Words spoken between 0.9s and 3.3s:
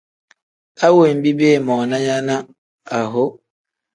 wenbi biimoona nya ne aho.